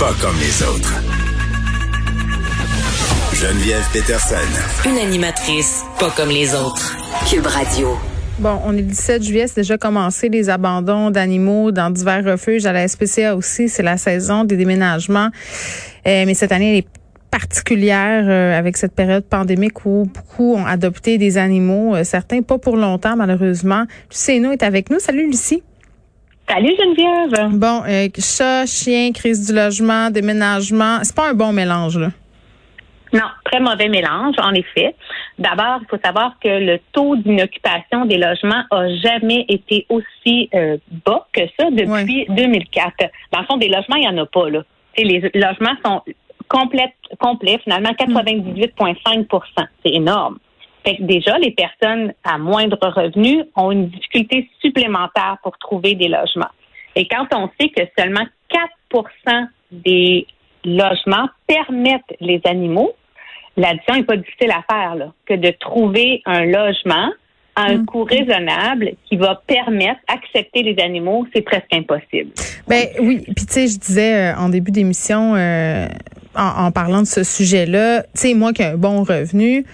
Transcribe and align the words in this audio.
Pas 0.00 0.14
comme 0.18 0.36
les 0.38 0.62
autres. 0.62 0.94
Geneviève 3.34 3.84
Peterson. 3.92 4.88
Une 4.88 4.96
animatrice 4.96 5.84
pas 5.98 6.08
comme 6.16 6.30
les 6.30 6.54
autres. 6.54 6.96
Cube 7.28 7.44
Radio. 7.44 7.98
Bon, 8.38 8.58
on 8.64 8.72
est 8.72 8.80
le 8.80 8.84
17 8.84 9.22
juillet, 9.22 9.46
c'est 9.46 9.60
déjà 9.60 9.76
commencé 9.76 10.30
les 10.30 10.48
abandons 10.48 11.10
d'animaux 11.10 11.70
dans 11.70 11.90
divers 11.90 12.24
refuges. 12.24 12.64
À 12.64 12.72
la 12.72 12.88
SPCA 12.88 13.36
aussi, 13.36 13.68
c'est 13.68 13.82
la 13.82 13.98
saison 13.98 14.44
des 14.44 14.56
déménagements. 14.56 15.28
Euh, 16.06 16.24
mais 16.24 16.32
cette 16.32 16.52
année, 16.52 16.70
elle 16.70 16.78
est 16.78 16.88
particulière 17.30 18.24
euh, 18.26 18.58
avec 18.58 18.78
cette 18.78 18.94
période 18.94 19.24
pandémique 19.24 19.84
où 19.84 20.08
beaucoup 20.14 20.54
ont 20.54 20.64
adopté 20.64 21.18
des 21.18 21.36
animaux, 21.36 21.94
euh, 21.94 22.04
certains 22.04 22.40
pas 22.40 22.56
pour 22.56 22.78
longtemps 22.78 23.16
malheureusement. 23.16 23.84
Lucie 24.10 24.32
est 24.32 24.62
avec 24.62 24.88
nous. 24.88 24.98
Salut 24.98 25.26
Lucie. 25.26 25.62
Salut 26.52 26.74
Geneviève. 26.76 27.58
Bon, 27.60 27.84
chat, 28.18 28.66
chien, 28.66 29.12
crise 29.12 29.46
du 29.46 29.54
logement, 29.54 30.10
déménagement, 30.10 30.98
c'est 31.04 31.14
pas 31.14 31.30
un 31.30 31.34
bon 31.34 31.52
mélange 31.52 31.96
là. 31.96 32.08
Non, 33.12 33.28
très 33.44 33.60
mauvais 33.60 33.88
mélange, 33.88 34.34
en 34.42 34.52
effet. 34.54 34.96
D'abord, 35.38 35.78
il 35.82 35.86
faut 35.88 36.02
savoir 36.04 36.34
que 36.42 36.48
le 36.48 36.80
taux 36.90 37.14
d'inoccupation 37.14 38.04
des 38.04 38.18
logements 38.18 38.64
a 38.72 38.88
jamais 38.96 39.44
été 39.48 39.86
aussi 39.90 40.50
euh, 40.54 40.76
bas 41.06 41.24
que 41.32 41.42
ça 41.56 41.70
depuis 41.70 42.26
2004. 42.30 42.94
Dans 43.32 43.40
le 43.40 43.46
fond, 43.46 43.56
des 43.56 43.68
logements, 43.68 43.96
il 43.96 44.00
n'y 44.00 44.08
en 44.08 44.18
a 44.18 44.26
pas. 44.26 44.50
Là. 44.50 44.62
les 44.98 45.20
logements 45.34 45.76
sont 45.84 46.02
complets, 46.48 46.92
complets 47.20 47.60
finalement, 47.62 47.90
98,5% 47.90 49.40
C'est 49.84 49.92
énorme. 49.92 50.38
Fait 50.84 50.96
que 50.96 51.02
déjà, 51.02 51.38
les 51.38 51.50
personnes 51.50 52.12
à 52.24 52.38
moindre 52.38 52.78
revenu 52.82 53.44
ont 53.56 53.70
une 53.70 53.88
difficulté 53.88 54.48
supplémentaire 54.60 55.36
pour 55.42 55.56
trouver 55.58 55.94
des 55.94 56.08
logements. 56.08 56.50
Et 56.96 57.06
quand 57.06 57.26
on 57.34 57.50
sait 57.60 57.68
que 57.68 57.82
seulement 57.98 58.26
4% 58.92 59.46
des 59.72 60.26
logements 60.64 61.28
permettent 61.46 62.16
les 62.20 62.40
animaux, 62.44 62.92
l'addition 63.56 63.94
n'est 63.94 64.04
pas 64.04 64.16
difficile 64.16 64.50
à 64.50 64.64
faire 64.70 64.94
là, 64.96 65.12
que 65.26 65.34
de 65.34 65.50
trouver 65.60 66.22
un 66.26 66.44
logement 66.44 67.10
à 67.56 67.64
un 67.64 67.78
mm. 67.78 67.86
coût 67.86 68.04
raisonnable 68.04 68.92
qui 69.06 69.16
va 69.16 69.42
permettre 69.46 70.00
d'accepter 70.08 70.62
les 70.62 70.82
animaux, 70.82 71.26
c'est 71.34 71.42
presque 71.42 71.72
impossible. 71.72 72.30
Ben 72.68 72.86
oui, 73.00 73.22
puis 73.24 73.46
tu 73.46 73.52
sais, 73.52 73.66
je 73.66 73.78
disais 73.78 74.32
euh, 74.32 74.36
en 74.36 74.48
début 74.48 74.70
d'émission 74.70 75.34
euh, 75.34 75.86
en, 76.34 76.70
parlant 76.70 77.02
de 77.02 77.06
ce 77.06 77.24
sujet-là, 77.24 78.02
tu 78.02 78.08
sais, 78.14 78.34
moi 78.34 78.52
qui 78.52 78.62
ai 78.62 78.66
un 78.66 78.76
bon 78.76 79.02
revenu, 79.02 79.64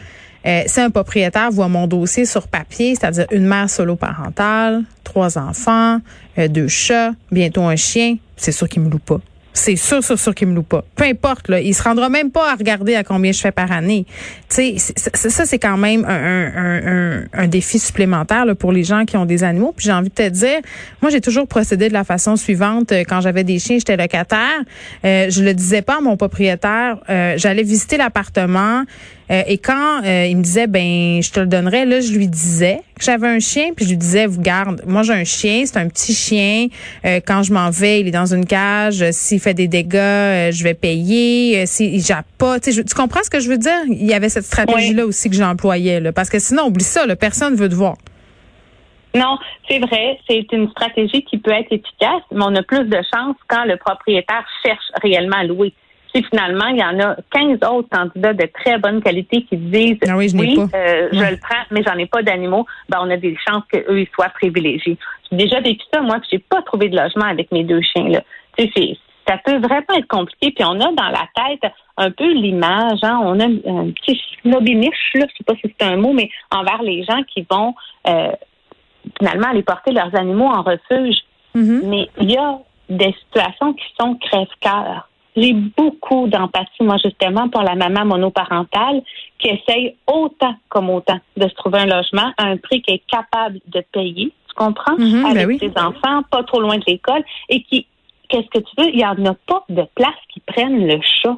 euh, 0.46 0.62
si 0.66 0.80
un 0.80 0.90
propriétaire 0.90 1.50
voit 1.50 1.68
mon 1.68 1.86
dossier 1.86 2.24
sur 2.24 2.48
papier, 2.48 2.94
c'est-à-dire 2.94 3.26
une 3.30 3.46
mère 3.46 3.68
solo 3.70 3.96
parentale, 3.96 4.84
trois 5.04 5.38
enfants, 5.38 6.00
deux 6.48 6.68
chats, 6.68 7.12
bientôt 7.32 7.62
un 7.62 7.76
chien, 7.76 8.16
c'est 8.36 8.52
sûr 8.52 8.68
qu'il 8.68 8.82
me 8.82 8.90
loue 8.90 8.98
pas 8.98 9.20
c'est 9.56 9.76
sûr, 9.76 10.04
sûr, 10.04 10.18
sûr 10.18 10.34
qu'il 10.34 10.48
me 10.48 10.54
loue 10.54 10.62
pas. 10.62 10.84
Peu 10.94 11.04
importe, 11.04 11.48
là, 11.48 11.60
il 11.60 11.74
se 11.74 11.82
rendra 11.82 12.08
même 12.08 12.30
pas 12.30 12.52
à 12.52 12.54
regarder 12.54 12.94
à 12.94 13.02
combien 13.02 13.32
je 13.32 13.40
fais 13.40 13.52
par 13.52 13.72
année. 13.72 14.04
Tu 14.48 14.78
sais, 14.78 14.94
ça, 15.14 15.46
c'est 15.46 15.58
quand 15.58 15.78
même 15.78 16.04
un, 16.04 16.52
un, 16.54 17.24
un, 17.32 17.48
défi 17.48 17.78
supplémentaire 17.78 18.44
là, 18.44 18.54
pour 18.54 18.70
les 18.70 18.84
gens 18.84 19.04
qui 19.06 19.16
ont 19.16 19.24
des 19.24 19.44
animaux. 19.44 19.72
Puis 19.74 19.86
j'ai 19.86 19.92
envie 19.92 20.10
de 20.10 20.14
te 20.14 20.28
dire, 20.28 20.60
moi, 21.00 21.10
j'ai 21.10 21.22
toujours 21.22 21.46
procédé 21.48 21.88
de 21.88 21.94
la 21.94 22.04
façon 22.04 22.36
suivante. 22.36 22.92
Euh, 22.92 23.02
quand 23.08 23.22
j'avais 23.22 23.44
des 23.44 23.58
chiens, 23.58 23.78
j'étais 23.78 23.96
locataire. 23.96 24.60
Euh, 25.04 25.30
je 25.30 25.42
le 25.42 25.54
disais 25.54 25.82
pas 25.82 25.98
à 25.98 26.00
mon 26.00 26.16
propriétaire. 26.16 26.98
Euh, 27.08 27.34
J'allais 27.38 27.62
visiter 27.62 27.96
l'appartement. 27.96 28.84
Euh, 29.30 29.42
et 29.46 29.58
quand 29.58 30.04
euh, 30.04 30.26
il 30.26 30.36
me 30.36 30.42
disait 30.42 30.66
ben 30.66 31.20
je 31.20 31.32
te 31.32 31.40
le 31.40 31.46
donnerais, 31.46 31.84
là 31.84 32.00
je 32.00 32.12
lui 32.12 32.28
disais 32.28 32.80
que 32.96 33.04
j'avais 33.04 33.26
un 33.26 33.40
chien 33.40 33.72
puis 33.74 33.84
je 33.84 33.90
lui 33.90 33.96
disais 33.96 34.26
vous 34.26 34.40
garde, 34.40 34.82
moi 34.86 35.02
j'ai 35.02 35.14
un 35.14 35.24
chien, 35.24 35.64
c'est 35.66 35.78
un 35.78 35.88
petit 35.88 36.14
chien. 36.14 36.68
Euh, 37.04 37.20
quand 37.26 37.42
je 37.42 37.52
m'en 37.52 37.70
vais, 37.70 38.00
il 38.00 38.08
est 38.08 38.12
dans 38.12 38.32
une 38.32 38.46
cage. 38.46 39.04
S'il 39.10 39.40
fait 39.40 39.54
des 39.54 39.68
dégâts, 39.68 40.52
je 40.52 40.62
vais 40.62 40.74
payer. 40.74 41.66
S'il 41.66 42.00
jappe 42.00 42.26
pas, 42.38 42.60
tu, 42.60 42.72
tu 42.72 42.94
comprends 42.94 43.22
ce 43.24 43.30
que 43.30 43.40
je 43.40 43.48
veux 43.48 43.58
dire? 43.58 43.82
Il 43.88 44.06
y 44.06 44.14
avait 44.14 44.28
cette 44.28 44.44
stratégie 44.44 44.94
là 44.94 45.06
aussi 45.06 45.28
que 45.28 45.36
j'employais 45.36 46.00
là, 46.00 46.12
parce 46.12 46.30
que 46.30 46.38
sinon 46.38 46.66
oublie 46.66 46.84
ça, 46.84 47.06
là, 47.06 47.16
personne 47.16 47.54
veut 47.56 47.68
te 47.68 47.74
voir. 47.74 47.96
Non, 49.16 49.38
c'est 49.68 49.78
vrai, 49.78 50.18
c'est 50.28 50.46
une 50.52 50.68
stratégie 50.70 51.22
qui 51.24 51.38
peut 51.38 51.50
être 51.50 51.72
efficace, 51.72 52.22
mais 52.30 52.44
on 52.44 52.54
a 52.54 52.62
plus 52.62 52.84
de 52.84 52.98
chance 53.14 53.36
quand 53.48 53.64
le 53.64 53.78
propriétaire 53.78 54.44
cherche 54.62 54.84
réellement 55.02 55.38
à 55.38 55.44
louer 55.44 55.72
finalement, 56.22 56.66
il 56.68 56.78
y 56.78 56.84
en 56.84 56.98
a 57.00 57.16
15 57.30 57.58
autres 57.68 57.88
candidats 57.90 58.32
de 58.32 58.48
très 58.62 58.78
bonne 58.78 59.02
qualité 59.02 59.42
qui 59.42 59.56
disent 59.56 59.98
ah 60.08 60.16
oui, 60.16 60.28
je, 60.28 60.36
euh, 60.36 61.08
je 61.12 61.30
le 61.30 61.36
prends, 61.38 61.64
mais 61.70 61.82
j'en 61.86 61.96
ai 61.98 62.06
pas 62.06 62.22
d'animaux, 62.22 62.66
ben, 62.88 62.98
on 63.02 63.10
a 63.10 63.16
des 63.16 63.36
chances 63.46 63.64
qu'eux 63.72 64.00
ils 64.00 64.08
soient 64.14 64.28
privilégiés. 64.30 64.98
J'ai 65.30 65.36
déjà 65.36 65.60
vécu 65.60 65.84
ça, 65.92 66.00
moi, 66.00 66.18
puis 66.20 66.28
j'ai 66.32 66.38
pas 66.38 66.62
trouvé 66.62 66.88
de 66.88 66.96
logement 66.96 67.26
avec 67.26 67.50
mes 67.52 67.64
deux 67.64 67.80
chiens. 67.82 68.08
Là. 68.08 68.20
ça 69.26 69.38
peut 69.44 69.58
vraiment 69.58 69.96
être 69.96 70.08
compliqué. 70.08 70.52
Puis 70.52 70.64
on 70.64 70.80
a 70.80 70.92
dans 70.92 71.08
la 71.08 71.26
tête 71.34 71.72
un 71.96 72.10
peu 72.10 72.30
l'image, 72.32 72.98
hein, 73.02 73.20
on 73.22 73.40
a 73.40 73.44
un 73.46 73.90
petit 73.90 74.20
snobiniche, 74.42 75.12
là, 75.14 75.26
je 75.28 75.36
sais 75.36 75.44
pas 75.44 75.54
si 75.54 75.74
c'est 75.78 75.86
un 75.86 75.96
mot, 75.96 76.12
mais 76.12 76.30
envers 76.50 76.82
les 76.82 77.04
gens 77.04 77.22
qui 77.24 77.46
vont 77.50 77.74
euh, 78.06 78.32
finalement 79.18 79.48
aller 79.48 79.62
porter 79.62 79.92
leurs 79.92 80.14
animaux 80.14 80.46
en 80.46 80.62
refuge. 80.62 81.18
Mm-hmm. 81.54 81.80
Mais 81.86 82.08
il 82.20 82.30
y 82.30 82.36
a 82.36 82.58
des 82.88 83.14
situations 83.24 83.72
qui 83.74 83.84
sont 83.98 84.14
crève-cœur. 84.16 85.08
J'ai 85.36 85.52
beaucoup 85.52 86.28
d'empathie, 86.28 86.82
moi, 86.82 86.96
justement, 87.02 87.48
pour 87.48 87.62
la 87.62 87.74
maman 87.74 88.06
monoparentale 88.06 89.02
qui 89.38 89.48
essaye 89.48 89.94
autant 90.06 90.54
comme 90.68 90.88
autant 90.88 91.18
de 91.36 91.48
se 91.48 91.54
trouver 91.54 91.80
un 91.80 91.86
logement 91.86 92.32
à 92.38 92.44
un 92.44 92.56
prix 92.56 92.80
qu'elle 92.80 92.96
est 92.96 93.06
capable 93.06 93.60
de 93.66 93.84
payer, 93.92 94.32
tu 94.48 94.54
comprends, 94.54 94.96
mhm, 94.96 95.22
ben 95.22 95.38
avec 95.38 95.60
ses 95.60 95.72
enfants, 95.76 96.22
pas 96.30 96.42
trop 96.44 96.60
loin 96.60 96.78
de 96.78 96.84
l'école, 96.86 97.22
et 97.50 97.62
qui, 97.64 97.86
qu'est-ce 98.28 98.48
que 98.48 98.64
tu 98.64 98.70
veux, 98.78 98.88
il 98.90 98.96
n'y 98.96 99.04
en 99.04 99.26
a 99.26 99.34
pas 99.46 99.62
de 99.68 99.82
place 99.94 100.14
qui 100.32 100.40
prennent 100.40 100.86
le 100.86 100.98
chat. 101.02 101.36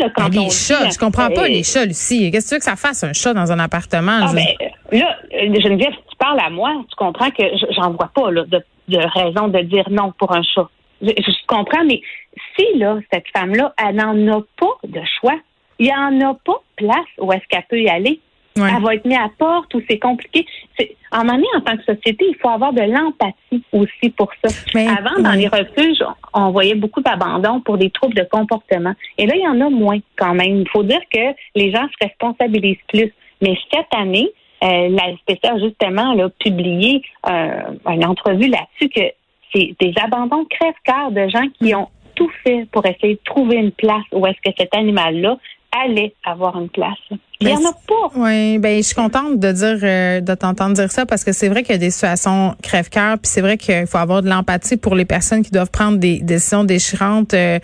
Là, 0.00 0.10
quand 0.14 0.28
les 0.28 0.50
chats, 0.50 0.90
je 0.90 0.98
comprends 0.98 1.30
pas 1.30 1.48
les 1.48 1.62
chats, 1.62 1.86
Lucie. 1.86 2.30
Qu'est-ce 2.30 2.44
que 2.44 2.48
tu 2.50 2.54
veux 2.56 2.58
que 2.58 2.64
ça 2.64 2.76
fasse 2.76 3.02
un 3.04 3.14
chat 3.14 3.32
dans 3.32 3.50
un 3.50 3.58
appartement? 3.58 4.20
Ah, 4.22 4.32
ben, 4.34 4.98
là, 4.98 5.16
Geneviève, 5.32 5.92
si 5.92 6.10
tu 6.10 6.16
parles 6.18 6.40
à 6.40 6.50
moi, 6.50 6.74
tu 6.88 6.94
comprends 6.94 7.30
que 7.30 7.42
j'en 7.70 7.92
vois 7.92 8.10
pas 8.14 8.30
là, 8.30 8.44
de, 8.44 8.62
de 8.88 8.98
raison 8.98 9.48
de 9.48 9.60
dire 9.60 9.88
non 9.90 10.12
pour 10.18 10.32
un 10.32 10.42
chat. 10.42 10.68
Je, 11.00 11.08
je 11.16 11.46
comprends, 11.46 11.84
mais 11.86 12.02
là, 12.74 12.98
cette 13.12 13.28
femme-là, 13.36 13.74
elle 13.78 13.96
n'en 13.96 14.38
a 14.38 14.42
pas 14.58 14.76
de 14.84 15.00
choix, 15.20 15.38
il 15.78 15.86
n'y 15.86 15.94
en 15.94 16.20
a 16.28 16.34
pas 16.34 16.62
place 16.76 17.06
où 17.18 17.32
est-ce 17.32 17.46
qu'elle 17.48 17.66
peut 17.68 17.80
y 17.80 17.88
aller. 17.88 18.20
Elle 18.56 18.82
va 18.82 18.94
être 18.94 19.04
mise 19.04 19.18
à 19.18 19.30
porte 19.38 19.72
ou 19.74 19.82
c'est 19.88 19.98
compliqué. 19.98 20.44
En 21.12 21.24
manière, 21.24 21.48
en 21.56 21.60
tant 21.60 21.76
que 21.76 21.84
société, 21.84 22.26
il 22.28 22.36
faut 22.42 22.48
avoir 22.48 22.72
de 22.72 22.82
l'empathie 22.82 23.62
aussi 23.72 24.10
pour 24.10 24.30
ça. 24.44 24.52
Avant, 24.98 25.22
dans 25.22 25.32
les 25.32 25.48
refuges, 25.48 26.04
on 26.34 26.50
voyait 26.50 26.74
beaucoup 26.74 27.00
d'abandon 27.00 27.60
pour 27.60 27.78
des 27.78 27.90
troubles 27.90 28.14
de 28.14 28.26
comportement. 28.30 28.94
Et 29.16 29.26
là, 29.26 29.34
il 29.36 29.42
y 29.42 29.48
en 29.48 29.60
a 29.60 29.70
moins 29.70 29.98
quand 30.16 30.34
même. 30.34 30.56
Il 30.56 30.68
faut 30.68 30.82
dire 30.82 31.00
que 31.12 31.34
les 31.54 31.70
gens 31.70 31.86
se 31.86 32.06
responsabilisent 32.06 32.76
plus. 32.88 33.12
Mais 33.40 33.56
cette 33.72 33.94
année, 33.96 34.28
euh, 34.64 34.88
la 34.88 35.14
SPC 35.16 35.38
a 35.44 35.58
justement 35.58 36.14
là, 36.14 36.28
publié 36.40 37.02
euh, 37.28 37.60
une 37.86 38.04
entrevue 38.04 38.48
là-dessus 38.48 38.88
que 38.88 39.12
c'est 39.54 39.74
des 39.80 39.94
abandons 40.02 40.44
crève-cœur 40.44 41.10
de 41.12 41.28
gens 41.28 41.46
qui 41.58 41.74
ont 41.74 41.88
tout 42.18 42.30
fait 42.44 42.66
pour 42.72 42.84
essayer 42.84 43.14
de 43.14 43.20
trouver 43.24 43.56
une 43.56 43.70
place 43.70 44.02
où 44.12 44.26
est-ce 44.26 44.38
que 44.44 44.54
cet 44.58 44.74
animal-là 44.74 45.38
allait 45.70 46.14
avoir 46.24 46.58
une 46.58 46.68
place. 46.68 46.98
Il 47.40 47.46
n'y 47.46 47.52
en 47.52 47.68
a 47.68 47.72
pas. 47.72 48.10
Oui, 48.16 48.58
ben 48.58 48.78
je 48.78 48.82
suis 48.82 48.94
contente 48.94 49.38
de 49.38 49.52
dire 49.52 49.78
euh, 49.82 50.20
de 50.20 50.34
t'entendre 50.34 50.74
dire 50.74 50.90
ça 50.90 51.06
parce 51.06 51.22
que 51.22 51.32
c'est 51.32 51.48
vrai 51.48 51.62
qu'il 51.62 51.72
y 51.72 51.76
a 51.76 51.78
des 51.78 51.90
situations 51.90 52.56
crève-cœur, 52.62 53.18
puis 53.18 53.30
c'est 53.30 53.42
vrai 53.42 53.56
qu'il 53.56 53.86
faut 53.86 53.98
avoir 53.98 54.22
de 54.22 54.28
l'empathie 54.28 54.76
pour 54.76 54.94
les 54.94 55.04
personnes 55.04 55.44
qui 55.44 55.52
doivent 55.52 55.70
prendre 55.70 55.98
des 55.98 56.18
décisions 56.20 56.64
déchirantes. 56.64 57.34
Euh, 57.34 57.60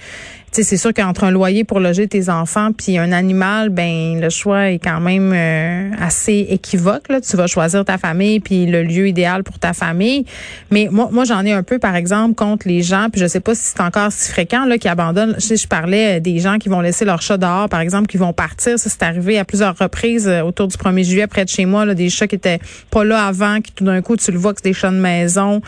c'est 0.63 0.77
sûr 0.77 0.95
qu'entre 0.95 1.25
un 1.25 1.33
loyer 1.33 1.65
pour 1.65 1.81
loger 1.81 2.07
tes 2.07 2.29
enfants 2.29 2.71
puis 2.73 2.97
un 2.97 3.11
animal, 3.11 3.71
ben 3.71 4.21
le 4.21 4.31
choix 4.31 4.71
est 4.71 4.79
quand 4.79 5.01
même 5.01 5.33
euh, 5.35 5.91
assez 6.01 6.47
équivoque. 6.51 7.09
Là. 7.09 7.21
Tu 7.21 7.37
vas 7.37 7.49
choisir 7.49 7.85
ta 7.85 7.99
famille 7.99 8.39
puis 8.39 8.67
le 8.67 8.83
lieu 8.85 9.09
idéal 9.09 9.43
pour 9.43 9.59
ta 9.59 9.73
famille. 9.73 10.25
Mais 10.71 10.89
moi, 10.91 11.09
moi 11.11 11.25
j'en 11.25 11.45
ai 11.45 11.53
un 11.53 11.65
peu, 11.65 11.79
par 11.79 11.97
exemple, 11.97 12.35
contre 12.35 12.69
les 12.69 12.83
gens, 12.83 13.09
puis 13.11 13.21
je 13.21 13.27
sais 13.27 13.41
pas 13.41 13.55
si 13.55 13.73
c'est 13.75 13.81
encore 13.81 14.13
si 14.13 14.31
fréquent 14.31 14.65
là, 14.65 14.79
qui 14.79 14.89
abandonnent. 14.89 15.35
Je, 15.39 15.57
je 15.57 15.67
parlais 15.67 16.21
des 16.21 16.39
gens 16.39 16.59
qui 16.59 16.69
vont 16.69 16.81
laisser 16.81 17.05
leur 17.05 17.21
chat 17.21 17.37
dehors, 17.37 17.69
par 17.69 17.81
exemple, 17.81 18.07
qui 18.07 18.17
vont 18.17 18.33
partir. 18.33 18.79
Ça, 18.79 18.91
c'est 18.91 19.03
arrivé 19.03 19.39
à 19.39 19.45
plusieurs 19.45 19.77
reprises 19.77 20.29
euh, 20.29 20.43
autour 20.43 20.69
du 20.69 20.77
1er 20.77 21.05
juillet 21.05 21.27
près 21.27 21.45
de 21.45 21.51
chez 21.51 21.65
moi, 21.65 21.85
là, 21.85 21.95
des 21.95 22.11
chats 22.11 22.29
qui 22.29 22.37
étaient 22.37 22.61
pas 22.91 23.05
là 23.05 23.27
avant, 23.27 23.61
qui 23.61 23.73
tout 23.73 23.85
d'un 23.85 24.03
coup, 24.03 24.17
tu 24.17 24.31
le 24.31 24.39
vois 24.39 24.53
que 24.53 24.61
c'est 24.63 24.71
des 24.71 24.75
chats 24.75 24.91
de 24.91 24.97
maison. 24.97 25.61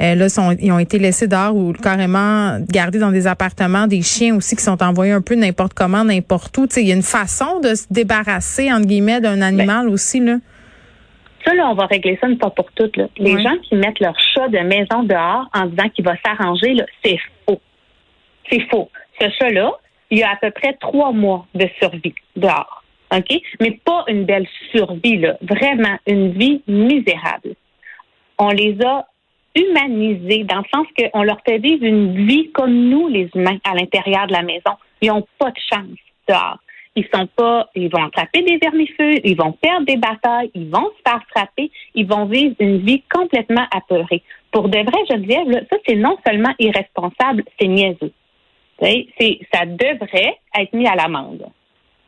Euh, 0.00 0.14
là, 0.14 0.56
ils 0.60 0.72
ont 0.72 0.78
été 0.78 0.98
laissés 0.98 1.26
dehors 1.26 1.54
ou 1.54 1.72
carrément 1.72 2.58
gardés 2.68 2.98
dans 2.98 3.10
des 3.10 3.26
appartements. 3.26 3.86
Des 3.86 4.02
chiens 4.02 4.29
aussi 4.32 4.56
qui 4.56 4.62
sont 4.62 4.82
envoyés 4.82 5.12
un 5.12 5.20
peu 5.20 5.34
n'importe 5.34 5.74
comment, 5.74 6.04
n'importe 6.04 6.56
où. 6.58 6.66
Il 6.76 6.88
y 6.88 6.92
a 6.92 6.94
une 6.94 7.02
façon 7.02 7.60
de 7.60 7.74
se 7.74 7.86
débarrasser, 7.90 8.72
entre 8.72 8.86
guillemets, 8.86 9.20
d'un 9.20 9.40
animal 9.42 9.86
ben, 9.86 9.92
aussi. 9.92 10.20
Là. 10.20 10.36
Ça, 11.44 11.54
là, 11.54 11.68
on 11.70 11.74
va 11.74 11.86
régler 11.86 12.18
ça 12.20 12.28
une 12.28 12.38
fois 12.38 12.50
pour 12.54 12.70
toutes. 12.72 12.96
Là. 12.96 13.06
Les 13.16 13.42
gens 13.42 13.56
qui 13.62 13.74
mettent 13.74 14.00
leur 14.00 14.18
chat 14.34 14.48
de 14.48 14.58
maison 14.58 15.02
dehors 15.02 15.48
en 15.54 15.66
disant 15.66 15.88
qu'il 15.88 16.04
va 16.04 16.14
s'arranger, 16.24 16.76
c'est 17.04 17.18
faux. 17.46 17.60
C'est 18.50 18.60
faux. 18.70 18.90
Ce 19.20 19.26
chat-là, 19.38 19.72
il 20.10 20.18
y 20.18 20.22
a 20.22 20.32
à 20.32 20.36
peu 20.36 20.50
près 20.50 20.74
trois 20.80 21.12
mois 21.12 21.46
de 21.54 21.66
survie 21.78 22.14
dehors. 22.36 22.84
OK? 23.12 23.40
Mais 23.60 23.80
pas 23.84 24.04
une 24.08 24.24
belle 24.24 24.46
survie, 24.70 25.18
là. 25.18 25.36
Vraiment 25.42 25.96
une 26.06 26.32
vie 26.32 26.62
misérable. 26.66 27.54
On 28.38 28.50
les 28.50 28.76
a 28.84 29.06
humanisés 29.54 30.44
dans 30.44 30.58
le 30.58 30.64
sens 30.72 30.86
qu'on 30.96 31.22
leur 31.22 31.40
fait 31.46 31.58
vivre 31.58 31.84
une 31.84 32.26
vie 32.26 32.50
comme 32.52 32.72
nous, 32.72 33.08
les 33.08 33.28
humains, 33.34 33.58
à 33.64 33.74
l'intérieur 33.74 34.26
de 34.26 34.32
la 34.32 34.42
maison. 34.42 34.72
Ils 35.00 35.08
n'ont 35.08 35.26
pas 35.38 35.50
de 35.50 35.60
chance 35.72 35.98
dehors. 36.28 36.58
Ils 36.96 37.06
sont 37.14 37.26
pas, 37.28 37.70
ils 37.74 37.88
vont 37.88 38.04
attraper 38.04 38.42
des 38.42 38.58
vermifeux, 38.58 39.24
ils 39.24 39.36
vont 39.36 39.52
perdre 39.52 39.86
des 39.86 39.96
batailles, 39.96 40.50
ils 40.54 40.68
vont 40.68 40.90
se 40.96 41.02
faire 41.08 41.22
frapper, 41.30 41.70
ils 41.94 42.06
vont 42.06 42.24
vivre 42.26 42.54
une 42.58 42.78
vie 42.78 43.02
complètement 43.12 43.66
apeurée. 43.70 44.22
Pour 44.50 44.68
de 44.68 44.78
vrais 44.78 45.06
Geneviève, 45.08 45.66
ça 45.70 45.76
c'est 45.86 45.94
non 45.94 46.18
seulement 46.26 46.52
irresponsable, 46.58 47.44
c'est 47.58 47.68
niaiseux. 47.68 48.12
Ça 48.80 49.66
devrait 49.66 50.36
être 50.58 50.72
mis 50.72 50.88
à 50.88 50.96
l'amende. 50.96 51.46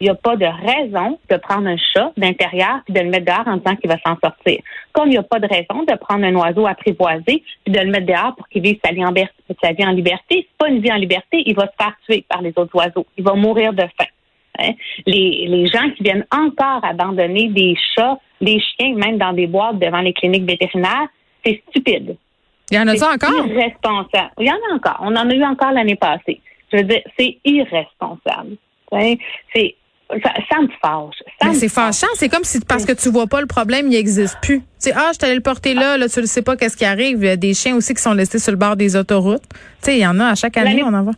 Il 0.02 0.06
n'y 0.06 0.10
a 0.10 0.16
pas 0.16 0.34
de 0.34 0.46
raison 0.46 1.16
de 1.30 1.36
prendre 1.36 1.68
un 1.68 1.76
chat 1.76 2.10
d'intérieur 2.16 2.80
et 2.88 2.92
de 2.92 2.98
le 3.02 3.08
mettre 3.08 3.24
dehors 3.24 3.46
en 3.46 3.58
disant 3.58 3.76
qu'il 3.76 3.88
va 3.88 3.98
s'en 4.04 4.16
sortir. 4.18 4.58
Comme 4.90 5.06
il 5.06 5.12
n'y 5.12 5.16
a 5.16 5.22
pas 5.22 5.38
de 5.38 5.46
raison 5.46 5.84
de 5.84 5.96
prendre 5.96 6.24
un 6.24 6.34
oiseau 6.34 6.66
apprivoisé 6.66 7.44
et 7.66 7.70
de 7.70 7.78
le 7.78 7.88
mettre 7.88 8.06
dehors 8.06 8.34
pour 8.34 8.48
qu'il 8.48 8.62
vive 8.62 8.80
sa 8.84 8.90
vie 8.90 9.04
en, 9.04 9.14
sa 9.62 9.72
vie 9.72 9.86
en 9.86 9.92
liberté. 9.92 10.48
C'est 10.50 10.58
pas 10.58 10.70
une 10.70 10.80
vie 10.80 10.90
en 10.90 10.96
liberté, 10.96 11.44
il 11.46 11.54
va 11.54 11.68
se 11.68 11.76
faire 11.78 11.94
tuer 12.04 12.24
par 12.28 12.42
les 12.42 12.52
autres 12.56 12.74
oiseaux. 12.74 13.06
Il 13.16 13.22
va 13.22 13.34
mourir 13.34 13.72
de 13.74 13.82
faim. 13.82 14.08
Hein? 14.58 14.72
Les, 15.06 15.46
les 15.46 15.66
gens 15.68 15.88
qui 15.96 16.02
viennent 16.02 16.26
encore 16.32 16.84
abandonner 16.84 17.50
des 17.50 17.76
chats, 17.94 18.18
des 18.40 18.58
chiens, 18.58 18.96
même 18.96 19.18
dans 19.18 19.32
des 19.32 19.46
boîtes 19.46 19.78
devant 19.78 20.00
les 20.00 20.14
cliniques 20.14 20.50
vétérinaires, 20.50 21.06
c'est 21.44 21.62
stupide. 21.68 22.16
Il 22.72 22.76
y 22.76 22.80
en 22.80 22.88
a 22.88 22.96
ça 22.96 23.12
encore? 23.12 23.46
Irresponsable. 23.46 24.32
Il 24.40 24.48
y 24.48 24.50
en 24.50 24.54
a 24.68 24.74
encore. 24.74 24.98
On 24.98 25.14
en 25.14 25.30
a 25.30 25.32
eu 25.32 25.44
encore 25.44 25.70
l'année 25.70 25.94
passée. 25.94 26.40
Je 26.72 26.78
veux 26.78 26.82
dire, 26.82 27.02
c'est 27.16 27.38
irresponsable. 27.44 28.56
C'est 29.54 29.76
ça, 30.20 30.60
me 30.60 30.68
fâche. 30.80 31.54
C'est 31.54 31.68
fâchant. 31.68 32.06
C'est 32.14 32.28
comme 32.28 32.44
si 32.44 32.60
parce 32.60 32.84
que 32.84 32.92
tu 32.92 33.10
vois 33.10 33.26
pas 33.26 33.40
le 33.40 33.46
problème, 33.46 33.86
il 33.86 33.92
n'existe 33.92 34.38
plus. 34.42 34.60
Tu 34.60 34.66
sais, 34.78 34.92
ah, 34.94 35.10
je 35.12 35.18
t'allais 35.18 35.34
le 35.34 35.40
porter 35.40 35.74
là, 35.74 35.96
là, 35.96 36.08
tu 36.08 36.20
ne 36.20 36.26
sais 36.26 36.42
pas 36.42 36.56
qu'est-ce 36.56 36.76
qui 36.76 36.84
arrive. 36.84 37.18
Il 37.22 37.26
y 37.26 37.30
a 37.30 37.36
des 37.36 37.54
chiens 37.54 37.76
aussi 37.76 37.94
qui 37.94 38.02
sont 38.02 38.12
laissés 38.12 38.38
sur 38.38 38.52
le 38.52 38.58
bord 38.58 38.76
des 38.76 38.96
autoroutes. 38.96 39.42
Tu 39.42 39.56
sais, 39.80 39.96
il 39.96 40.02
y 40.02 40.06
en 40.06 40.18
a 40.20 40.26
à 40.26 40.34
chaque 40.34 40.56
année, 40.56 40.82
on 40.82 40.92
en 40.92 41.02
voit. 41.02 41.14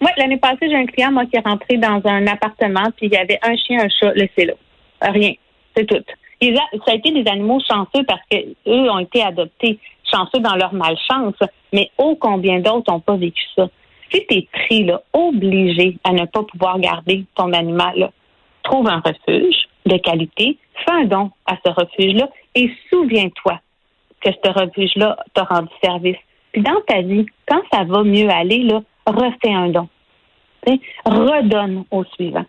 Oui, 0.00 0.10
l'année 0.16 0.36
passée, 0.36 0.68
j'ai 0.68 0.76
un 0.76 0.86
client, 0.86 1.12
moi, 1.12 1.24
qui 1.26 1.36
est 1.36 1.46
rentré 1.46 1.78
dans 1.78 2.00
un 2.04 2.26
appartement, 2.26 2.90
puis 2.96 3.06
il 3.06 3.12
y 3.12 3.16
avait 3.16 3.38
un 3.42 3.56
chien, 3.56 3.80
un 3.80 3.88
chat 3.88 4.12
laissé 4.14 4.44
là. 4.44 4.54
Rien. 5.00 5.32
C'est 5.76 5.86
tout. 5.86 6.02
ça 6.40 6.92
a 6.92 6.94
été 6.94 7.10
des 7.10 7.28
animaux 7.30 7.60
chanceux 7.66 8.04
parce 8.06 8.20
que 8.30 8.36
eux 8.66 8.90
ont 8.90 8.98
été 8.98 9.22
adoptés 9.22 9.78
chanceux 10.10 10.40
dans 10.40 10.54
leur 10.56 10.72
malchance, 10.74 11.34
mais 11.72 11.90
ô 11.98 12.16
combien 12.16 12.60
d'autres 12.60 12.92
n'ont 12.92 13.00
pas 13.00 13.16
vécu 13.16 13.42
ça? 13.56 13.68
Si 14.10 14.26
tu 14.26 14.34
es 14.36 14.48
pris, 14.52 14.84
là, 14.84 15.02
obligé 15.12 15.96
à 16.04 16.12
ne 16.12 16.24
pas 16.24 16.42
pouvoir 16.42 16.78
garder 16.78 17.24
ton 17.34 17.52
animal, 17.52 18.10
trouve 18.62 18.88
un 18.88 19.00
refuge 19.00 19.56
de 19.86 19.96
qualité, 19.98 20.58
fais 20.84 20.92
un 20.92 21.04
don 21.04 21.30
à 21.46 21.56
ce 21.64 21.70
refuge-là 21.70 22.28
et 22.54 22.70
souviens-toi 22.90 23.60
que 24.20 24.30
ce 24.32 24.50
refuge-là 24.50 25.16
t'a 25.34 25.44
rendu 25.44 25.68
service. 25.82 26.16
Puis 26.52 26.62
dans 26.62 26.80
ta 26.86 27.02
vie, 27.02 27.26
quand 27.46 27.60
ça 27.72 27.84
va 27.84 28.02
mieux 28.02 28.28
aller, 28.30 28.62
là, 28.62 28.82
refais 29.06 29.52
un 29.52 29.68
don. 29.68 29.88
redonne 31.04 31.84
au 31.90 32.04
suivant. 32.04 32.44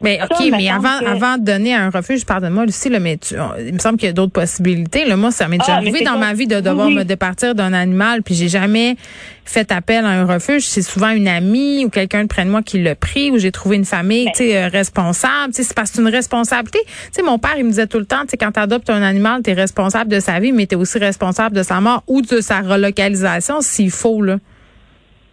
Mais 0.00 0.20
OK, 0.22 0.50
mais 0.52 0.68
avant, 0.68 1.04
avant 1.04 1.38
de 1.38 1.44
donner 1.44 1.74
un 1.74 1.90
refuge, 1.90 2.24
pardonne-moi, 2.24 2.66
Lucie, 2.66 2.88
là, 2.88 3.00
mais 3.00 3.16
tu, 3.16 3.34
il 3.66 3.74
me 3.74 3.78
semble 3.80 3.98
qu'il 3.98 4.06
y 4.06 4.10
a 4.10 4.12
d'autres 4.12 4.32
possibilités. 4.32 5.04
Là. 5.04 5.16
Moi, 5.16 5.32
ça 5.32 5.48
m'est 5.48 5.58
déjà 5.58 5.74
ah, 5.74 5.78
arrivé 5.78 6.04
dans 6.04 6.16
ma 6.16 6.34
vie 6.34 6.46
de 6.46 6.60
devoir 6.60 6.88
me 6.88 7.02
départir 7.02 7.56
d'un 7.56 7.72
animal, 7.72 8.22
puis 8.22 8.36
j'ai 8.36 8.48
jamais 8.48 8.96
fait 9.44 9.72
appel 9.72 10.04
à 10.04 10.10
un 10.10 10.24
refuge. 10.24 10.62
C'est 10.62 10.82
souvent 10.82 11.10
une 11.10 11.26
amie 11.26 11.84
ou 11.84 11.90
quelqu'un 11.90 12.22
de 12.22 12.28
près 12.28 12.44
de 12.44 12.50
moi 12.50 12.62
qui 12.62 12.80
l'a 12.80 12.94
pris, 12.94 13.32
ou 13.32 13.38
j'ai 13.38 13.50
trouvé 13.50 13.74
une 13.74 13.84
famille 13.84 14.26
ben. 14.26 14.32
tu 14.36 14.44
sais, 14.44 14.56
euh, 14.56 14.68
responsable. 14.68 15.52
C'est 15.52 15.74
parce 15.74 15.90
que 15.90 15.96
c'est 15.96 16.02
une 16.02 16.08
responsabilité. 16.08 16.78
sais, 17.10 17.22
mon 17.22 17.40
père, 17.40 17.54
il 17.58 17.64
me 17.64 17.70
disait 17.70 17.88
tout 17.88 17.98
le 17.98 18.06
temps, 18.06 18.22
quand 18.38 18.52
tu 18.52 18.60
adoptes 18.60 18.90
un 18.90 19.02
animal, 19.02 19.42
tu 19.42 19.50
es 19.50 19.54
responsable 19.54 20.12
de 20.12 20.20
sa 20.20 20.38
vie, 20.38 20.52
mais 20.52 20.66
tu 20.66 20.76
es 20.76 20.78
aussi 20.78 20.98
responsable 20.98 21.56
de 21.56 21.64
sa 21.64 21.80
mort 21.80 22.04
ou 22.06 22.22
de 22.22 22.40
sa 22.40 22.60
relocalisation 22.60 23.62
s'il 23.62 23.90
faut. 23.90 24.22
Là. 24.22 24.36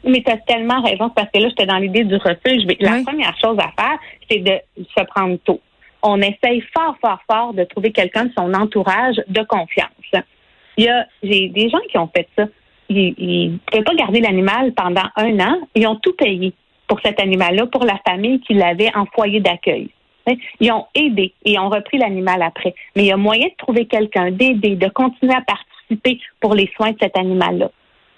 Mais 0.06 0.22
tu 0.22 0.32
as 0.32 0.38
tellement 0.38 0.82
raison, 0.82 1.10
parce 1.10 1.30
que 1.34 1.40
là, 1.40 1.50
j'étais 1.50 1.66
dans 1.66 1.78
l'idée 1.78 2.04
du 2.04 2.16
refuge. 2.16 2.64
La 2.80 3.02
première 3.04 3.36
chose 3.40 3.58
à 3.60 3.72
faire, 3.82 3.98
c'est 4.30 4.40
de 4.40 4.54
se 4.78 5.04
prendre 5.06 5.38
tôt. 5.38 5.60
On 6.04 6.22
essaye 6.22 6.62
fort, 6.76 6.96
fort, 7.02 7.20
fort 7.30 7.54
de 7.54 7.64
trouver 7.64 7.92
quelqu'un 7.92 8.26
de 8.26 8.32
son 8.38 8.54
entourage 8.54 9.16
de 9.28 9.42
confiance. 9.44 9.90
Il 10.78 10.86
y 10.86 10.90
a 10.90 11.08
j'ai 11.24 11.50
des 11.50 11.70
gens 11.70 11.80
qui 11.90 11.98
ont 11.98 12.10
fait 12.16 12.28
ça. 12.38 12.46
Ils 12.90 13.54
ne 13.54 13.58
pouvaient 13.58 13.84
pas 13.84 13.96
garder 13.96 14.20
l'animal 14.22 14.74
pendant 14.74 15.10
un 15.16 15.40
an. 15.40 15.58
Ils 15.74 15.88
ont 15.88 15.96
tout 15.96 16.14
payé 16.14 16.54
pour 16.88 17.00
cet 17.02 17.20
animal-là, 17.20 17.66
pour 17.66 17.84
la 17.84 18.00
famille 18.08 18.40
qui 18.42 18.54
l'avait 18.54 18.96
en 18.96 19.06
foyer 19.08 19.40
d'accueil. 19.40 19.90
Ils 20.60 20.72
ont 20.72 20.86
aidé 20.94 21.34
et 21.44 21.58
ont 21.60 21.70
repris 21.70 21.98
l'animal 21.98 22.42
après. 22.42 22.74
Mais 22.96 23.04
il 23.04 23.08
y 23.08 23.12
a 23.12 23.18
moyen 23.18 23.48
de 23.48 23.56
trouver 23.58 23.86
quelqu'un, 23.86 24.32
d'aider, 24.32 24.76
de 24.76 24.90
continuer 24.90 25.34
à 25.34 25.42
participer 25.42 26.20
pour 26.40 26.54
les 26.54 26.70
soins 26.76 26.92
de 26.92 26.98
cet 27.00 27.18
animal-là. 27.18 27.70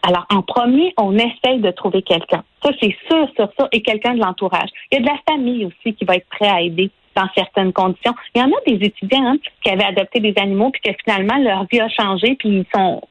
Alors, 0.04 0.26
en 0.30 0.42
premier, 0.42 0.94
on 0.98 1.18
essaye 1.18 1.60
de 1.60 1.72
trouver 1.72 2.02
quelqu'un. 2.02 2.44
Ça, 2.64 2.72
c'est 2.82 2.96
sûr, 3.10 3.28
sur 3.36 3.50
ça, 3.58 3.68
et 3.72 3.82
quelqu'un 3.82 4.14
de 4.14 4.20
l'entourage. 4.20 4.70
Il 4.92 4.96
y 4.96 4.98
a 5.00 5.02
de 5.02 5.08
la 5.08 5.20
famille 5.30 5.66
aussi 5.66 5.96
qui 5.96 6.06
va 6.06 6.16
être 6.16 6.28
prêt 6.30 6.48
à 6.48 6.62
aider 6.62 6.92
dans 7.16 7.28
certaines 7.36 7.74
conditions. 7.74 8.14
Il 8.36 8.42
y 8.42 8.44
en 8.44 8.48
a 8.48 8.62
des 8.66 8.86
étudiants 8.86 9.26
hein, 9.26 9.38
qui 9.64 9.72
avaient 9.72 9.84
adopté 9.84 10.20
des 10.20 10.34
animaux, 10.38 10.70
puis 10.70 10.82
que 10.82 10.92
finalement, 11.04 11.38
leur 11.38 11.66
vie 11.72 11.80
a 11.80 11.90
changé, 11.90 12.36
puis 12.36 12.50
ils 12.50 12.66
sont, 12.74 13.02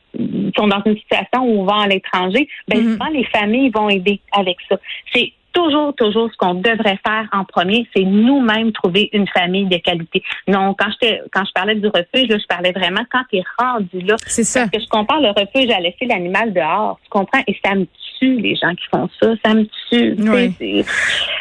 sont 0.57 0.69
dans 0.69 0.83
une 0.87 0.97
situation 0.97 1.43
où 1.43 1.63
on 1.63 1.65
va 1.65 1.83
à 1.83 1.89
l'étranger. 1.89 2.49
Ben, 2.69 2.79
mm-hmm. 2.79 2.93
souvent, 2.93 3.09
les 3.09 3.25
familles 3.25 3.71
vont 3.71 3.89
aider 3.89 4.21
avec 4.33 4.57
ça. 4.69 4.77
C'est 5.13 5.33
toujours, 5.57 5.95
toujours 5.95 6.31
ce 6.31 6.37
qu'on 6.37 6.55
devrait 6.55 6.99
faire 7.05 7.27
en 7.33 7.45
premier, 7.45 7.89
c'est 7.97 8.03
nous-mêmes 8.03 8.73
trouver 8.73 9.09
une 9.13 9.27
famille 9.29 9.65
de 9.65 9.79
qualité. 9.79 10.23
Non, 10.47 10.75
quand 10.79 10.89
je 11.03 11.07
quand 11.33 11.45
je 11.45 11.53
parlais 11.53 11.75
du 11.75 11.87
refuge, 11.87 12.29
là, 12.29 12.37
je 12.39 12.47
parlais 12.47 12.73
vraiment 12.73 13.03
quand 13.11 13.23
tu 13.31 13.39
es 13.39 13.45
rendu 13.59 14.01
là. 14.01 14.17
C'est 14.27 14.45
ça. 14.45 14.61
Parce 14.61 14.73
que 14.73 14.81
je 14.81 14.89
compare 14.89 15.21
le 15.21 15.29
refuge 15.29 15.71
à 15.71 15.81
laisser 15.81 16.05
l'animal 16.05 16.53
dehors. 16.53 16.99
Tu 17.03 17.09
comprends? 17.09 17.41
Et 17.47 17.57
ça 17.65 17.75
me 17.75 17.87
tue, 18.19 18.39
les 18.39 18.55
gens 18.57 18.75
qui 18.75 18.85
font 18.91 19.09
ça. 19.21 19.33
Ça 19.45 19.55
me 19.55 19.65
tue. 19.89 20.15
Oui. 20.19 20.85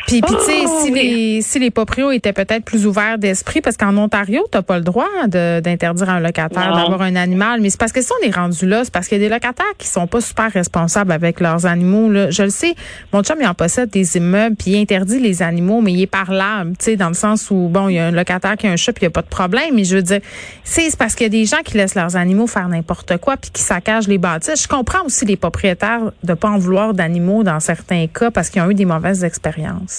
Puis, 0.08 0.22
puis 0.22 0.36
tu 0.36 0.46
sais, 0.46 0.64
oh, 0.68 0.82
si, 0.84 0.92
les, 0.92 1.42
si 1.42 1.58
les 1.58 1.72
proprios 1.72 2.12
étaient 2.12 2.34
peut-être 2.34 2.64
plus 2.64 2.86
ouverts 2.86 3.18
d'esprit, 3.18 3.62
parce 3.62 3.76
qu'en 3.76 3.98
Ontario, 3.98 4.46
tu 4.52 4.62
pas 4.62 4.78
le 4.78 4.84
droit 4.84 5.08
d'interdire 5.28 6.10
à 6.10 6.14
un 6.14 6.20
locataire 6.20 6.76
d'avoir 6.76 7.02
un 7.02 7.16
animal, 7.16 7.60
mais 7.62 7.70
c'est 7.70 7.80
parce 7.80 7.92
que 7.92 8.02
si 8.02 8.10
on 8.22 8.28
est 8.28 8.36
rendu 8.36 8.68
là, 8.68 8.84
c'est 8.84 8.94
parce 8.94 9.08
qu'il 9.08 9.20
y 9.20 9.26
a 9.26 9.28
des 9.28 9.34
locataires 9.34 9.66
qui 9.78 9.88
sont 9.88 10.08
pas 10.08 10.22
super 10.22 10.52
responsables 10.52 11.12
avec 11.12 11.40
leurs 11.40 11.66
animaux. 11.66 12.12
Là. 12.12 12.30
Je 12.30 12.44
le 12.44 12.50
sais, 12.50 12.76
mon 13.14 13.24
chum, 13.24 13.38
il 13.42 13.48
en 13.48 13.54
possède 13.54 13.90
des 13.90 14.18
immeubles, 14.18 14.56
puis 14.56 14.72
il 14.72 14.82
interdit 14.82 15.20
les 15.20 15.42
animaux, 15.42 15.82
mais 15.82 15.94
il 15.94 16.02
est 16.02 16.08
parlable, 16.08 16.78
tu 16.78 16.86
sais, 16.86 16.96
dans 16.96 17.08
le 17.08 17.16
sens 17.16 17.50
où, 17.50 17.68
bon, 17.70 17.90
il 17.90 17.96
y 17.96 18.00
a 18.00 18.08
un 18.08 18.12
locataire 18.12 18.58
qui 18.58 18.68
a 18.68 18.72
un 18.72 18.76
chat, 18.76 18.94
puis 18.94 19.02
il 19.04 19.06
n'y 19.06 19.12
a 19.12 19.12
pas 19.12 19.24
de 19.24 19.28
problème, 19.28 19.74
mais 19.74 19.84
je 19.84 19.96
veux 19.96 20.04
dire, 20.04 20.22
c'est 20.64 20.96
parce 20.98 21.16
qu'il 21.16 21.26
y 21.26 21.28
a 21.28 21.30
des 21.30 21.46
gens 21.46 21.62
qui 21.64 21.78
laissent 21.78 21.96
leurs 21.96 22.16
animaux 22.16 22.48
faire 22.48 22.68
n'importe 22.68 23.18
quoi, 23.18 23.38
puis 23.38 23.50
qui 23.52 23.62
saccagent 23.62 24.08
les 24.08 24.20
bâtisses. 24.20 24.62
Je 24.62 24.68
comprends 24.68 25.04
aussi 25.06 25.26
les 25.26 25.38
propriétaires 25.38 26.12
de 26.24 26.34
pas 26.34 26.50
en 26.50 26.58
vouloir 26.58 26.94
d'animaux 26.94 27.44
dans 27.44 27.60
certains 27.60 28.08
cas 28.08 28.30
parce 28.30 28.50
qu'ils 28.50 28.62
ont 28.62 28.70
eu 28.70 28.76
des 28.76 28.86
mauvaises 28.86 29.24
expériences. 29.24 29.95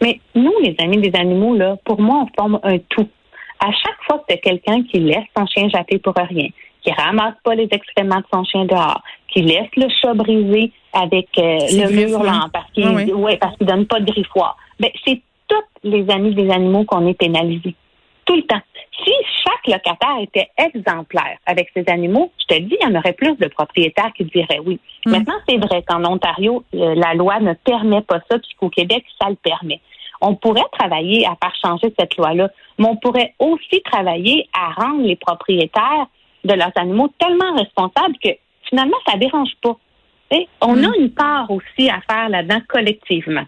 Mais 0.00 0.20
nous, 0.34 0.52
les 0.62 0.76
amis 0.78 0.98
des 0.98 1.18
animaux, 1.18 1.56
là, 1.56 1.76
pour 1.84 2.00
moi, 2.00 2.24
on 2.24 2.40
forme 2.40 2.60
un 2.62 2.78
tout. 2.78 3.08
À 3.60 3.72
chaque 3.72 4.02
fois 4.06 4.24
que 4.28 4.34
quelqu'un 4.36 4.82
qui 4.84 5.00
laisse 5.00 5.26
son 5.36 5.46
chien 5.46 5.68
japper 5.68 5.98
pour 5.98 6.14
rien, 6.14 6.48
qui 6.82 6.92
ramasse 6.92 7.34
pas 7.42 7.54
les 7.54 7.68
excréments 7.70 8.18
de 8.18 8.24
son 8.32 8.44
chien 8.44 8.64
dehors, 8.64 9.02
qui 9.28 9.42
laisse 9.42 9.68
le 9.76 9.88
chat 10.00 10.14
brisé 10.14 10.72
avec 10.92 11.28
euh, 11.38 11.58
le 11.72 12.06
mur 12.06 12.22
parce 12.52 12.70
qu'il 12.72 13.14
ouais, 13.14 13.36
parce 13.36 13.56
qu'il 13.56 13.66
donne 13.66 13.86
pas 13.86 14.00
de 14.00 14.10
griffoir. 14.10 14.56
Ben, 14.78 14.90
c'est 15.04 15.20
tous 15.48 15.56
les 15.82 16.08
amis 16.10 16.34
des 16.34 16.50
animaux 16.50 16.84
qu'on 16.84 17.06
est 17.06 17.14
pénalisés. 17.14 17.74
Tout 18.24 18.36
le 18.36 18.42
temps. 18.42 18.60
Si 19.04 19.12
chaque 19.44 19.66
locataire 19.66 20.18
était 20.20 20.48
exemplaire 20.56 21.38
avec 21.46 21.70
ses 21.74 21.84
animaux, 21.88 22.32
je 22.40 22.56
te 22.56 22.60
dis, 22.60 22.76
il 22.80 22.88
y 22.88 22.92
en 22.92 22.98
aurait 22.98 23.12
plus 23.12 23.36
de 23.36 23.46
propriétaires 23.46 24.12
qui 24.16 24.24
diraient 24.24 24.60
oui. 24.64 24.80
Mm. 25.06 25.10
Maintenant, 25.10 25.38
c'est 25.48 25.58
vrai 25.58 25.82
qu'en 25.86 26.04
Ontario, 26.04 26.64
euh, 26.74 26.94
la 26.94 27.14
loi 27.14 27.38
ne 27.40 27.52
permet 27.52 28.02
pas 28.02 28.20
ça, 28.30 28.38
puis 28.38 28.50
qu'au 28.58 28.70
Québec, 28.70 29.04
ça 29.20 29.28
le 29.28 29.36
permet. 29.36 29.80
On 30.20 30.34
pourrait 30.34 30.66
travailler 30.72 31.26
à 31.26 31.36
faire 31.40 31.54
changer 31.62 31.94
cette 31.98 32.16
loi-là, 32.16 32.50
mais 32.78 32.88
on 32.88 32.96
pourrait 32.96 33.34
aussi 33.38 33.82
travailler 33.82 34.48
à 34.52 34.72
rendre 34.72 35.02
les 35.02 35.16
propriétaires 35.16 36.06
de 36.44 36.54
leurs 36.54 36.72
animaux 36.76 37.08
tellement 37.18 37.54
responsables 37.54 38.16
que 38.22 38.30
finalement, 38.68 38.96
ça 39.06 39.14
ne 39.14 39.20
dérange 39.20 39.52
pas. 39.62 39.76
on 40.60 40.74
mm. 40.74 40.84
a 40.84 40.96
une 40.98 41.10
part 41.10 41.50
aussi 41.50 41.88
à 41.88 42.00
faire 42.00 42.28
là-dedans 42.28 42.60
collectivement. 42.68 43.44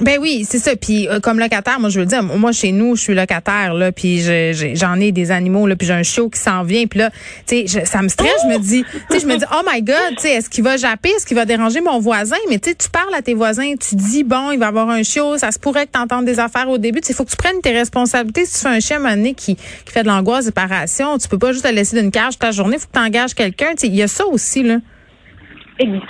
Ben 0.00 0.18
oui, 0.20 0.46
c'est 0.48 0.58
ça. 0.58 0.76
Puis 0.76 1.08
euh, 1.08 1.20
comme 1.20 1.38
locataire, 1.38 1.80
moi 1.80 1.90
je 1.90 2.00
veux 2.00 2.06
dire, 2.06 2.22
moi 2.22 2.52
chez 2.52 2.72
nous, 2.72 2.96
je 2.96 3.02
suis 3.02 3.14
locataire 3.14 3.74
là, 3.74 3.92
puis 3.92 4.22
j'en 4.74 5.00
ai, 5.00 5.12
des 5.12 5.30
animaux 5.30 5.66
là, 5.66 5.74
puis 5.76 5.86
j'ai 5.86 5.94
un 5.94 6.02
chiot 6.02 6.28
qui 6.28 6.38
s'en 6.38 6.62
vient, 6.62 6.86
puis 6.86 7.00
là, 7.00 7.10
tu 7.46 7.66
sais, 7.66 7.84
ça 7.84 8.02
me 8.02 8.08
stresse. 8.08 8.30
Je 8.44 8.48
me 8.48 8.58
dis, 8.58 8.84
tu 8.92 8.98
sais, 9.10 9.20
je 9.20 9.26
me 9.26 9.36
dis, 9.36 9.44
oh 9.52 9.62
my 9.70 9.82
god, 9.82 10.16
tu 10.16 10.22
sais, 10.22 10.30
est-ce 10.32 10.50
qu'il 10.50 10.62
va 10.62 10.76
japper, 10.76 11.10
est-ce 11.10 11.26
qu'il 11.26 11.36
va 11.36 11.44
déranger 11.44 11.80
mon 11.80 11.98
voisin? 11.98 12.36
Mais 12.48 12.58
tu 12.58 12.70
sais, 12.70 12.76
tu 12.76 12.88
parles 12.90 13.14
à 13.14 13.22
tes 13.22 13.34
voisins, 13.34 13.74
tu 13.76 13.96
dis 13.96 14.24
bon, 14.24 14.50
il 14.52 14.58
va 14.58 14.68
avoir 14.68 14.88
un 14.90 15.02
chiot, 15.02 15.38
ça 15.38 15.50
se 15.50 15.58
pourrait 15.58 15.86
que 15.86 15.92
tu 15.92 16.00
entendes 16.00 16.24
des 16.24 16.38
affaires 16.38 16.68
au 16.68 16.78
début. 16.78 17.00
Il 17.08 17.14
faut 17.14 17.24
que 17.24 17.30
tu 17.30 17.36
prennes 17.36 17.60
tes 17.62 17.72
responsabilités. 17.72 18.44
Si 18.44 18.54
tu 18.54 18.60
fais 18.60 18.68
un 18.68 18.80
chien 18.80 19.04
un 19.04 19.32
qui, 19.32 19.56
qui 19.56 19.92
fait 19.92 20.02
de 20.02 20.08
l'angoisse, 20.08 20.44
séparation, 20.46 21.18
tu 21.18 21.28
peux 21.28 21.38
pas 21.38 21.52
juste 21.52 21.64
te 21.64 21.72
laisser 21.72 22.00
d'une 22.00 22.10
cage 22.10 22.38
ta 22.38 22.50
journée. 22.50 22.78
Faut 22.78 22.86
que 22.86 22.92
tu 22.92 23.00
engages 23.00 23.34
quelqu'un. 23.34 23.70
Tu 23.70 23.80
sais, 23.80 23.86
il 23.88 23.94
y 23.94 24.02
a 24.02 24.08
ça 24.08 24.26
aussi 24.26 24.62
là. 24.62 24.76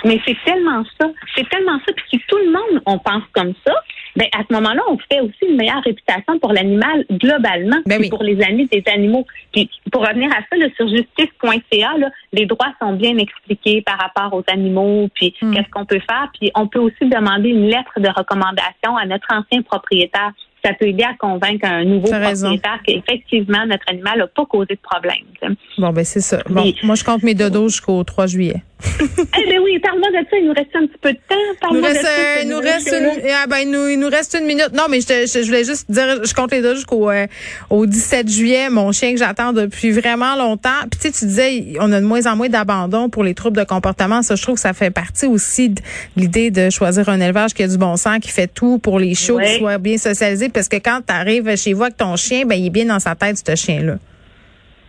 Mais 0.05 0.19
c'est 0.25 0.37
tellement 0.45 0.83
ça. 0.99 1.07
C'est 1.35 1.47
tellement 1.49 1.79
ça. 1.85 1.93
Puis 1.95 2.05
si 2.09 2.19
tout 2.27 2.37
le 2.37 2.51
monde, 2.51 2.81
on 2.85 2.97
pense 2.97 3.23
comme 3.33 3.53
ça, 3.65 3.73
ben 4.15 4.27
à 4.33 4.43
ce 4.47 4.53
moment-là, 4.53 4.81
on 4.89 4.97
fait 4.97 5.21
aussi 5.21 5.45
une 5.49 5.55
meilleure 5.55 5.83
réputation 5.83 6.39
pour 6.39 6.53
l'animal 6.53 7.05
globalement, 7.11 7.77
ben 7.85 8.09
pour 8.09 8.23
les 8.23 8.41
amis 8.41 8.67
des 8.67 8.83
animaux. 8.91 9.25
Puis 9.53 9.69
pour 9.91 10.05
revenir 10.07 10.31
à 10.31 10.39
ça, 10.49 10.57
là, 10.57 10.67
sur 10.75 10.87
justice.ca, 10.87 11.91
les 12.33 12.45
droits 12.45 12.73
sont 12.81 12.93
bien 12.93 13.17
expliqués 13.17 13.81
par 13.81 13.97
rapport 13.99 14.37
aux 14.37 14.43
animaux, 14.51 15.09
puis 15.13 15.33
hmm. 15.41 15.53
qu'est-ce 15.53 15.69
qu'on 15.69 15.85
peut 15.85 16.01
faire. 16.09 16.29
Puis 16.39 16.51
on 16.55 16.67
peut 16.67 16.79
aussi 16.79 17.07
demander 17.09 17.49
une 17.49 17.67
lettre 17.67 17.99
de 17.99 18.09
recommandation 18.09 18.97
à 18.97 19.05
notre 19.05 19.27
ancien 19.31 19.61
propriétaire 19.61 20.31
ça 20.63 20.73
peut 20.73 20.87
aider 20.87 21.03
à 21.03 21.15
convaincre 21.17 21.65
un 21.65 21.85
nouveau 21.85 22.09
propriétaire 22.09 22.79
qu'effectivement, 22.85 23.65
notre 23.65 23.85
animal 23.87 24.19
n'a 24.19 24.27
pas 24.27 24.45
causé 24.45 24.75
de 24.75 24.79
problème. 24.81 25.55
Bon, 25.77 25.91
ben 25.91 26.03
c'est 26.03 26.21
ça. 26.21 26.39
Bon, 26.49 26.71
moi, 26.83 26.95
je 26.95 27.03
compte 27.03 27.23
mes 27.23 27.33
dodos 27.33 27.69
jusqu'au 27.69 28.03
3 28.03 28.27
juillet. 28.27 28.61
eh 29.01 29.49
bien 29.49 29.61
oui, 29.61 29.77
parle-moi 29.79 30.09
de 30.09 30.25
ça. 30.29 30.37
Il 30.39 30.47
nous 30.47 30.53
reste 30.53 30.73
un 30.73 30.87
petit 30.87 30.97
peu 31.01 31.11
de 31.11 31.19
temps. 31.27 31.81
Reste, 31.81 32.07
il 32.43 32.49
nous 32.49 32.59
reste 32.59 32.87
une, 32.87 33.29
ah 33.29 33.45
ben, 33.47 33.57
il, 33.57 33.71
nous, 33.71 33.87
il 33.89 33.99
nous 33.99 34.07
reste 34.07 34.37
une 34.39 34.45
minute. 34.45 34.71
Non, 34.73 34.83
mais 34.89 35.01
je, 35.01 35.27
je, 35.27 35.45
voulais 35.45 35.65
juste 35.65 35.91
dire, 35.91 36.23
je 36.23 36.33
compte 36.33 36.51
les 36.51 36.61
deux 36.61 36.75
jusqu'au 36.75 37.09
euh, 37.09 37.27
au 37.69 37.85
17 37.85 38.29
juillet. 38.29 38.69
Mon 38.69 38.91
chien 38.93 39.11
que 39.11 39.19
j'attends 39.19 39.51
depuis 39.51 39.91
vraiment 39.91 40.35
longtemps. 40.35 40.69
Puis 40.89 40.99
tu 40.99 41.07
sais, 41.07 41.11
tu 41.11 41.25
disais, 41.25 41.73
on 41.81 41.91
a 41.91 41.99
de 41.99 42.05
moins 42.05 42.25
en 42.25 42.37
moins 42.37 42.47
d'abandon 42.47 43.09
pour 43.09 43.23
les 43.23 43.33
troubles 43.33 43.57
de 43.57 43.65
comportement. 43.65 44.21
Ça, 44.21 44.35
je 44.35 44.41
trouve 44.41 44.55
que 44.55 44.61
ça 44.61 44.73
fait 44.73 44.91
partie 44.91 45.25
aussi 45.25 45.69
de 45.69 45.81
l'idée 46.15 46.49
de 46.49 46.69
choisir 46.69 47.09
un 47.09 47.19
élevage 47.19 47.53
qui 47.53 47.63
a 47.63 47.67
du 47.67 47.77
bon 47.77 47.97
sens, 47.97 48.19
qui 48.19 48.29
fait 48.29 48.47
tout 48.47 48.79
pour 48.79 48.99
les 48.99 49.13
chiots, 49.13 49.39
qui 49.39 49.57
soit 49.57 49.77
bien 49.77 49.97
socialisé. 49.97 50.47
Parce 50.47 50.69
que 50.69 50.77
quand 50.77 51.01
tu 51.05 51.13
arrives 51.13 51.53
chez 51.57 51.73
vous 51.73 51.83
avec 51.83 51.97
ton 51.97 52.15
chien, 52.15 52.45
ben 52.45 52.55
il 52.55 52.67
est 52.67 52.71
bien 52.71 52.85
dans 52.85 52.99
sa 52.99 53.15
tête, 53.15 53.41
ce 53.45 53.55
chien-là. 53.55 53.97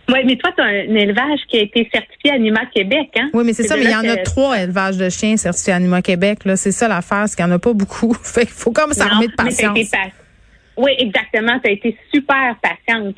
Oui, 0.09 0.19
mais 0.25 0.35
toi, 0.35 0.51
tu 0.55 0.61
as 0.61 0.65
un 0.65 0.95
élevage 0.95 1.39
qui 1.47 1.57
a 1.57 1.61
été 1.61 1.89
certifié 1.93 2.31
Anima 2.31 2.65
Québec, 2.65 3.09
hein? 3.15 3.29
Oui, 3.33 3.43
mais 3.45 3.53
c'est 3.53 3.63
ça, 3.63 3.75
mais 3.77 3.83
il 3.83 3.91
y 3.91 3.95
en 3.95 4.07
a 4.07 4.17
trois 4.17 4.59
élevages 4.59 4.97
de 4.97 5.09
chiens 5.09 5.37
certifiés 5.37 5.73
Anima 5.73 6.01
Québec. 6.01 6.39
Là. 6.45 6.55
C'est 6.55 6.71
ça 6.71 6.87
l'affaire, 6.87 7.25
c'est 7.27 7.35
qu'il 7.35 7.45
n'y 7.45 7.51
en 7.51 7.55
a 7.55 7.59
pas 7.59 7.73
beaucoup. 7.73 8.13
fait 8.23 8.45
qu'il 8.45 8.55
faut 8.55 8.71
comme 8.71 8.93
s'armer 8.93 9.27
de 9.27 9.33
patience. 9.33 9.77
oui, 10.77 10.91
exactement. 10.97 11.59
Tu 11.59 11.69
as 11.69 11.73
été 11.73 11.97
super 12.13 12.55
patiente. 12.61 13.15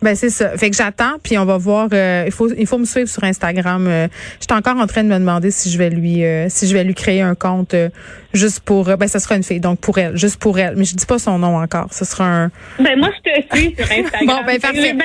Ben 0.00 0.14
c'est 0.14 0.30
ça. 0.30 0.56
Fait 0.56 0.70
que 0.70 0.76
j'attends, 0.76 1.14
puis 1.20 1.36
on 1.38 1.44
va 1.44 1.56
voir. 1.56 1.88
Euh, 1.92 2.22
il 2.26 2.32
faut 2.32 2.48
il 2.56 2.66
faut 2.68 2.78
me 2.78 2.84
suivre 2.84 3.08
sur 3.08 3.24
Instagram. 3.24 3.84
Euh, 3.88 4.06
J'étais 4.40 4.54
encore 4.54 4.76
en 4.76 4.86
train 4.86 5.02
de 5.02 5.08
me 5.08 5.18
demander 5.18 5.50
si 5.50 5.70
je 5.70 5.78
vais 5.78 5.90
lui 5.90 6.24
euh, 6.24 6.46
si 6.48 6.68
je 6.68 6.74
vais 6.74 6.84
lui 6.84 6.94
créer 6.94 7.20
un 7.20 7.34
compte 7.34 7.74
euh, 7.74 7.88
juste 8.32 8.60
pour. 8.60 8.84
ben 8.96 9.08
ça 9.08 9.18
sera 9.18 9.34
une 9.34 9.42
fille, 9.42 9.58
donc 9.58 9.80
pour 9.80 9.98
elle, 9.98 10.16
juste 10.16 10.36
pour 10.36 10.56
elle. 10.60 10.76
Mais 10.76 10.84
je 10.84 10.94
dis 10.94 11.04
pas 11.04 11.18
son 11.18 11.40
nom 11.40 11.56
encore. 11.56 11.92
Ce 11.92 12.04
sera 12.04 12.24
un. 12.44 12.50
Ben 12.78 12.96
moi 12.96 13.10
je 13.24 13.30
te 13.30 13.56
suis 13.56 13.74
sur 13.74 13.84
Instagram. 13.90 14.26
bon 14.26 14.44
ben 14.46 14.60
parfait. 14.60 14.96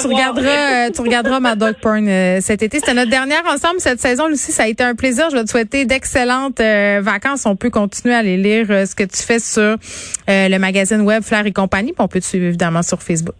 Tu 0.00 0.06
regarderas 0.08 0.90
tu 0.90 1.00
regarderas 1.00 1.38
ma 1.38 1.54
dog 1.54 1.76
porn 1.80 2.08
cet 2.40 2.64
été. 2.64 2.80
C'était 2.80 2.94
notre 2.94 3.10
dernière 3.10 3.44
ensemble 3.46 3.78
cette 3.78 4.00
saison. 4.00 4.26
Lucie, 4.26 4.50
ça 4.50 4.64
a 4.64 4.66
été 4.66 4.82
un 4.82 4.96
plaisir. 4.96 5.30
Je 5.30 5.36
vais 5.36 5.44
te 5.44 5.50
souhaiter 5.50 5.84
d'excellentes 5.84 6.60
vacances. 6.60 7.46
On 7.46 7.54
peut 7.54 7.70
continuer 7.70 8.14
à 8.14 8.18
aller 8.18 8.36
lire 8.36 8.66
ce 8.66 8.96
que 8.96 9.04
tu 9.04 9.22
fais 9.22 9.38
sur 9.38 9.76
le 10.26 10.58
magazine 10.58 11.02
web 11.02 11.22
Flair 11.22 11.46
et 11.46 11.52
compagnie. 11.52 11.92
Puis 11.92 12.02
on 12.02 12.08
peut 12.08 12.20
te 12.20 12.26
suivre 12.26 12.46
évidemment 12.46 12.82
sur 12.82 13.00
Facebook. 13.00 13.36